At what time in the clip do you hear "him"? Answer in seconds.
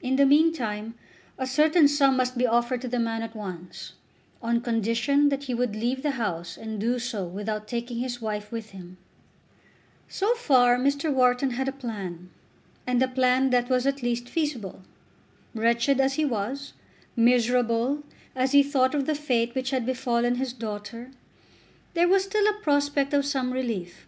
8.70-8.96